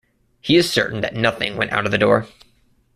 He 0.39 0.57
is 0.57 0.67
certain 0.67 1.01
that 1.01 1.13
nothing 1.13 1.57
went 1.57 1.71
out 1.71 1.85
of 1.85 1.91
the 1.91 1.99
door. 1.99 2.25